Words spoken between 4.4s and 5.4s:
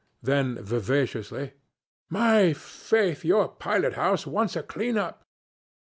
a clean up!'